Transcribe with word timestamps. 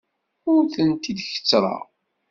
Ur 0.51 0.61
tent-id-kettreɣ. 0.73 1.81